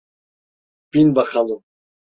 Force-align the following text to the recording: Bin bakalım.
Bin 0.93 1.15
bakalım. 1.15 1.63